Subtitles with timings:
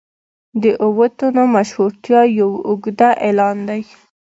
[0.61, 3.81] د اوو تنو مشهورتیا یو اوږده اعلان دی.